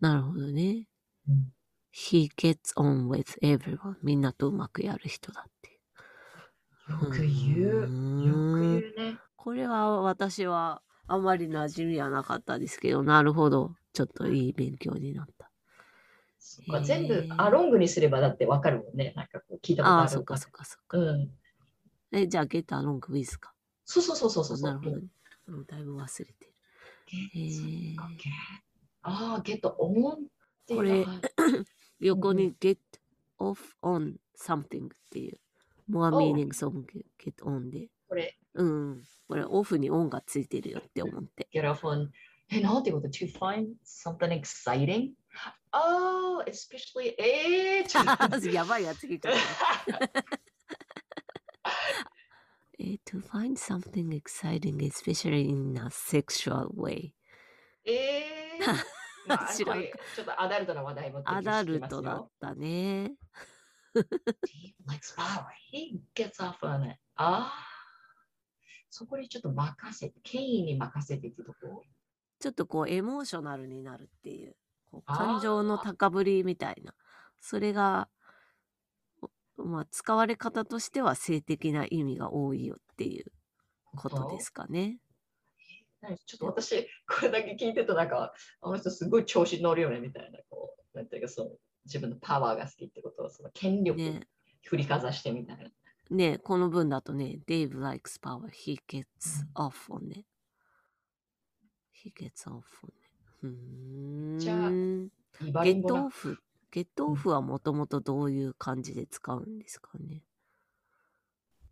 [0.00, 0.88] なるほどね。
[1.28, 1.52] うん
[1.98, 3.96] He gets on with everyone.
[4.02, 5.80] みんなとうまくやる人だって。
[6.90, 7.80] よく言う。
[8.22, 9.18] よく言うね。
[9.34, 13.74] これは私はあまり馴染みはなかったですけど、なるほど。
[13.94, 15.50] ちょっといい勉強になった。
[16.38, 19.14] そっかへー全部アロングにすればだってわかるもんね。
[19.16, 20.98] なんかこう聞いたことああ、あるそっかそっかそっか。
[20.98, 21.30] うん。
[22.12, 23.54] え、じゃあ、get along with か。
[23.86, 24.60] そうそうそうそうそう。
[24.60, 25.02] なるほどね。
[25.46, 26.52] うんだいぶ忘れてる。
[27.06, 28.30] ゲへーそっかゲ
[29.00, 30.26] ああ、ゲットオン
[30.68, 31.06] これ
[32.00, 32.56] You're gonna mm-hmm.
[32.60, 32.78] get
[33.38, 35.38] off on something っていう、
[35.90, 36.18] more oh.
[36.18, 37.88] meaning Something get on で。
[38.08, 38.36] これ。
[38.54, 39.02] うん。
[39.28, 41.48] これオフにオンがついてるよって思って。
[41.52, 42.08] get off on.
[42.48, 45.10] え、なんてこと ?to find something exciting?
[45.72, 49.30] Oh, especially, えー、やばいやつ聞いた。
[52.78, 57.12] え、to find something exciting, especially in a sexual way.
[59.26, 63.14] まあ、 知らんちょっとアダルトな話題もアダルトだったね。
[63.96, 65.46] He likes power.
[65.72, 66.98] He gets off on it.
[67.16, 67.76] ああ。
[68.90, 71.82] そこにちょっと任せて、権威に任せてってとこ？
[72.38, 74.56] ちょっとこうエモーショナルになるっていう、
[74.90, 76.94] こう感情の高ぶりみたいな。
[77.40, 78.08] それが、
[79.56, 83.32] おまあ、使われ方としては性的な意味が多いよっていう
[83.96, 84.98] ことですかね。
[86.00, 91.50] 何ちょっと私、これだけ聞いてると、なんか、あの人すごい調子に乗るよねみたいな、こう、なんていうか、その
[91.86, 94.20] 自分のパワーが好きってことを、その権力ね
[94.64, 95.70] 振りかざしてみたいな。
[96.08, 99.04] ねこの文だとね、Dave likes power, he gets
[99.54, 100.24] off on it.
[101.92, 104.38] He gets off on it.
[104.38, 104.70] じゃあ
[105.64, 106.38] ゲットオフ。
[106.70, 110.22] ゲットオフはもともとどういう感じで使うんですかね。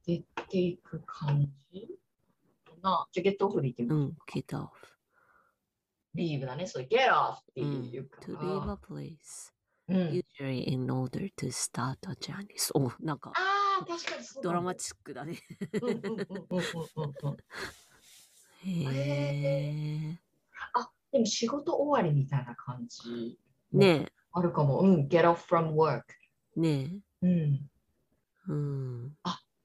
[0.06, 1.98] 出ていく感じ
[2.84, 3.96] なじゃあ、ゲットオフで言ってみる。
[3.96, 4.86] うん、ゲットオフ。
[6.14, 6.66] リーブだね。
[6.66, 8.20] それ、ゲットオフってうんいうか。
[8.20, 9.52] to leave a place,
[9.88, 12.46] うん、usually in order to start a journey.
[12.74, 15.38] お、 なんかああ、確かにそうだドラマチックだね。
[15.82, 16.18] うんうんうんうんうん
[16.96, 17.36] うんうん
[18.66, 20.18] へえ。
[20.74, 23.38] あ、でも仕事終わりみたいな感じ。
[23.72, 24.80] ねあるかも。
[24.80, 26.02] うん、get off from work。
[26.56, 27.30] え、ねうん。
[27.30, 27.60] え。
[28.48, 29.16] うん。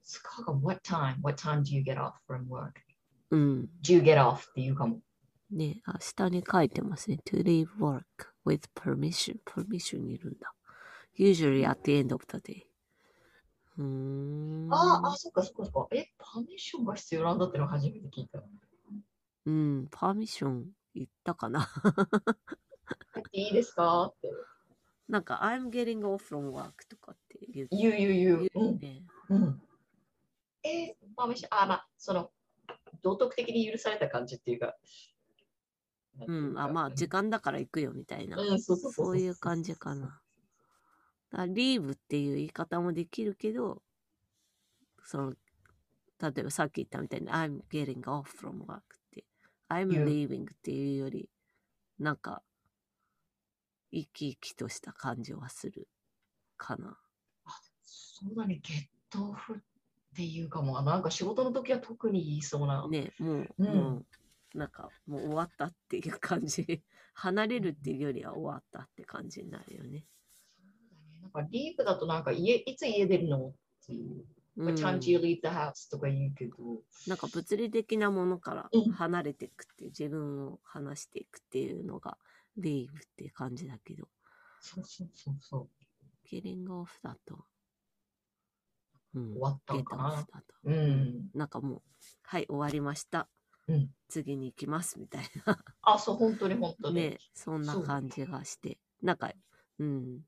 [0.02, 0.66] 使うかも。
[0.66, 1.16] What time?
[1.22, 2.72] What time do you get off from work?
[3.30, 3.70] うん。
[3.82, 4.50] Do you get off?
[4.50, 5.00] っていうかも。
[5.50, 7.18] ねえ、あ、下に書いてますね。
[7.26, 8.04] to leave work
[8.46, 9.38] with permission.
[9.44, 10.54] permission いるんだ。
[11.18, 12.62] usually at the end of the day.
[13.78, 14.68] うーん。
[14.72, 15.96] ああ、あ、そっかそっかそっか。
[15.96, 18.42] え、パーミッションが必要なんだってのを初めて聞いた。
[19.46, 21.68] うん、パーミッション言ったかな。
[23.32, 24.06] いいですか？
[24.06, 24.28] って
[25.08, 27.68] なんか、I'm getting off from work とかって言う。
[27.72, 28.48] 言う言う言う。
[28.54, 28.78] うん。
[28.78, 29.02] 言うね。
[29.30, 29.62] うん、
[30.62, 32.30] え、パーミッション、あ、まあ、その、
[33.02, 34.76] 道徳的に許された感じっていうか。
[36.26, 38.36] うん、あ、まあ、時間だから行くよみたいな。
[38.38, 40.20] うん、そういう感じかな。
[41.30, 43.82] だリーブっていう言い方もできるけど、
[45.04, 45.34] その、
[46.20, 49.24] 例えばさっき言ったみたいに I'm getting off from work って、
[49.68, 51.30] I'm leaving っていうより、
[51.98, 52.42] なんか、
[53.92, 55.88] 生き生きとした感じはする
[56.56, 56.98] かな。
[57.82, 59.60] そうだね、ゲットオフ
[60.12, 62.86] っていうかも、なんか仕事の時は特に言いそうな。
[62.88, 64.06] ね、もう、うん
[64.54, 66.82] なんか、もう終わったっていう感じ。
[67.14, 70.06] 離れるっていうよりは終わったって感じになるよね。
[71.22, 73.54] なんかリーブだとなんか家、いつ家出るのっ
[73.86, 74.12] ていう。
[74.12, 74.24] うん
[74.56, 75.90] What time do you leave the house?
[75.90, 76.56] とか言うけど。
[77.06, 82.18] なんか物理的なものからうん離れていくっていう、自分を離していくっていうのが
[82.56, 84.08] リーブっていう感じだけど、
[84.60, 85.68] そうそうそうそう。
[86.24, 87.42] ゲリングオフだと、うん、
[89.14, 90.26] 終わったかな
[90.64, 91.30] うん。
[91.34, 91.82] なんかもう、
[92.22, 93.28] はい、終わりました。
[93.68, 96.96] うん次に行きますみたいなあ、そう、本当に本当に。
[96.96, 99.30] ねそんな感じがしてなんか
[99.78, 100.20] うん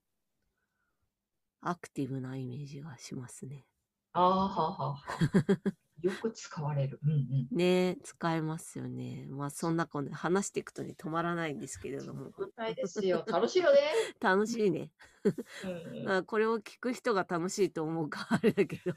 [1.61, 3.67] アクティブなイメージがしますね
[4.13, 5.73] ああ、はあはあはあ。
[6.01, 6.99] よく使われる。
[7.05, 7.49] うんうん。
[7.51, 13.25] ね使えますよねまあそんなこんで話していくとね止まらないんですけれども問題ですよ。
[13.27, 13.79] 楽しいよね。
[14.21, 14.91] 楽しいね
[15.25, 18.93] うんうん、あこれを聞く人が楽しいと思うか あれだけど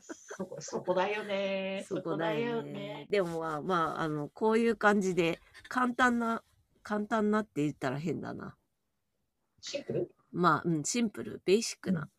[0.00, 1.84] そこそこだよね。
[1.88, 3.06] そこだよねね。
[3.10, 6.44] でもまあまああのこういう感じで簡単な
[6.84, 8.56] 簡単なって言ったら変だな
[9.60, 10.14] シンプル？
[10.30, 12.10] まあ、うん、シンプルベーシックな、うん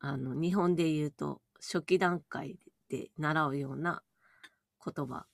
[0.00, 4.02] あの日本で言うと初期段階で習うような
[4.84, 5.26] 言葉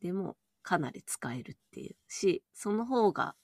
[0.00, 3.34] でもかなり使えるっていうしその方が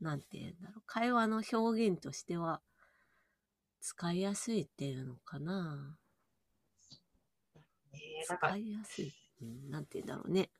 [0.00, 2.60] なんて言うんだろう会話の表現としては
[3.80, 5.96] 使いやすいっていうのかな。
[7.92, 9.12] ねなんか使いやすい、
[9.42, 10.50] うん、なんて言うんだろうね。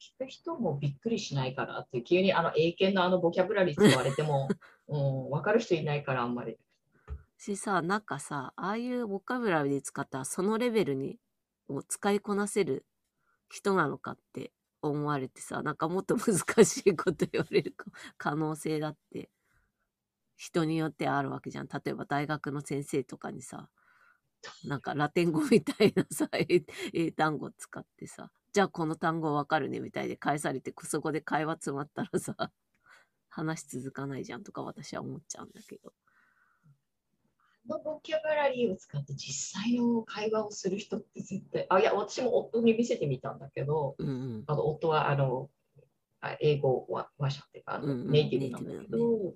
[0.00, 4.48] 聞く人もびっくりしないからって急にあの英検のあのボキャブラリー使われても、
[4.88, 4.98] う
[5.28, 6.58] ん、分かる人いないからあんまり。
[7.38, 11.18] しさなんかさああいうボカブラリで使ったらそのレベルに
[11.68, 12.86] を使いこなせる
[13.50, 17.74] 人なのかって思われてさなんかもっと 難しいこと言われる
[18.18, 19.30] 可能性だって
[20.36, 23.68] 人によってあるわけじゃん例えば大学の先生とかにさ
[24.64, 32.36] なんかラテン語みたいなさ 英英単語使ってさじゃあこの単語わかるねみたいで返されてそこで会話詰まったらさ
[33.30, 35.92] 話し続かないじゃんとか私は思っちゃうんだけど。
[37.68, 45.48] あのボキャブラリーを使って実際の会話をする人って絶対、あ、いや、私も夫に見せてみたんだけど、うんうんあの夫はあの
[46.20, 49.34] あ英語は話者っていうか、あのうんうんネイティブなんだけど、ネイ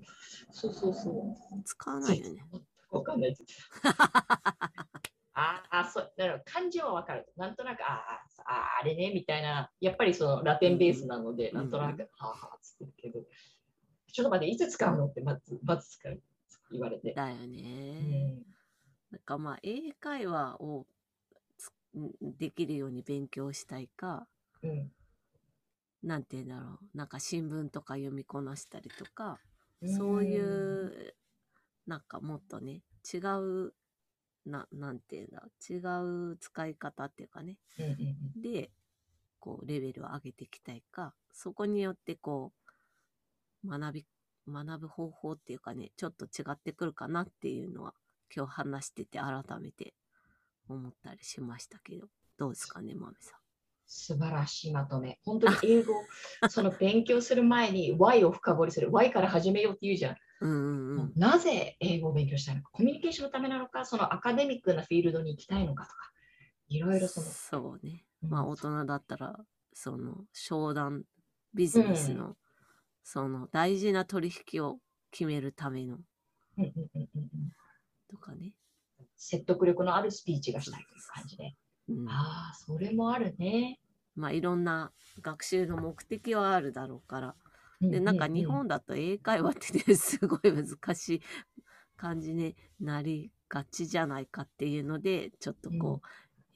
[0.53, 1.63] そうそうそう。
[1.65, 2.45] 使わないよね。
[2.91, 3.37] わかんない。
[5.35, 7.27] ああ、そう、だから漢字はわかる。
[7.37, 13.21] なんとなく、ああ、ああれね、みたいな、やっぱりそのラテンベースなので、うんなんとなく、はあはあ、つってるけど、
[14.13, 16.21] ちょっと待って、いつ使うのってまず、まず使う、
[16.71, 17.13] 言われて。
[17.15, 18.41] だようね。
[18.41, 18.43] ん、
[19.11, 20.87] なんかまあ英会話を
[22.21, 24.27] できるように勉強したいか、
[24.63, 24.93] うん。
[26.03, 26.97] なんて言うんだろう。
[26.97, 29.39] なんか新聞とか読みこなしたりとか、
[29.85, 31.15] そういう、
[31.87, 33.75] なんかもっとね、違う、
[34.47, 36.31] ななんて言うんだろう。
[36.31, 37.57] 違う使い方っていうかね。
[37.79, 37.85] うん。
[37.87, 38.71] うんうんで、
[39.41, 42.53] こう、レベルを上げていきたいか、そこによってこ
[43.65, 44.07] う、学び、
[44.49, 47.95] 学ぶ方法っていうかね、ちょっと違ってくるかなっていうのは、
[48.35, 49.95] 今日話してて改めて
[50.69, 53.39] 思ったりしましたけど、どうですかね、まめさん。
[53.87, 55.19] 素晴らしいまとめ。
[55.25, 55.95] 本当に英語、
[56.51, 58.93] その 勉強する前に Y を深掘りする。
[58.93, 60.17] Y から始めようって言うじゃん。
[60.41, 61.13] うんうんうん。
[61.17, 66.13] なぜ英語を勉強したいのか、コミュニケーションのためなのか、そのアカデミックなフィールドに行きたいのかとか、
[66.69, 68.05] いろいろその、そうね。
[68.23, 69.39] うんまあ大人だったら、
[69.73, 71.05] その商談、
[71.55, 72.37] ビジネスの、
[73.11, 74.81] その大事な取引を
[75.11, 75.97] 決めるための
[78.11, 78.53] とかね。
[79.17, 81.55] 説得力のあるスピーチがしたいという感じで。
[81.89, 83.81] うん、ああ、それもあるね。
[84.15, 84.93] まあいろんな
[85.23, 87.35] 学習の目的はあるだろうから。
[87.81, 91.23] で、なんか日本だと英会話ってね、すごい難しい
[91.97, 96.07] 感じになりがちじゃないかっていうので、ちょっとこう、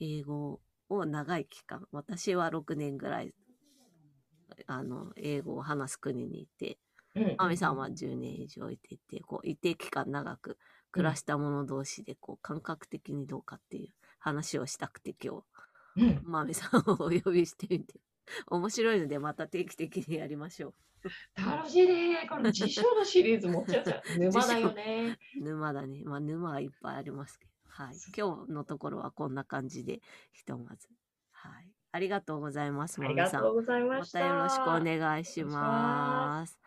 [0.00, 3.32] 英語を長い期間、私は6年ぐらい、
[4.66, 6.78] あの、英語を話す国にいて、
[7.36, 10.58] マミさんは10年以上いてて、こう、一定期間長く
[10.90, 13.88] 暮らした者同士で、こう、感覚的にどうかっていう
[14.18, 15.42] 話をしたくて今
[15.96, 18.00] 日、うんマミさんをお呼びしてみて、
[18.46, 20.74] 面白いのでまた定期的にやりましょ
[21.34, 22.26] 楽しいね。
[22.28, 25.18] この辞書のシリーズも ちゃちゃ沼だよね。
[25.40, 25.44] う。
[25.44, 26.02] 沼だね。
[26.04, 27.52] まあ、沼はいっぱいありますけど。
[27.66, 27.96] はい。
[28.16, 30.00] 今日のところはこんな感じで、
[30.32, 30.88] ひとまず。
[31.32, 31.71] はい。
[31.92, 33.06] ありがとうございます、あ。
[33.06, 34.20] りがとうございました。
[34.20, 35.44] またよろしくお願いし。
[35.44, 36.61] ます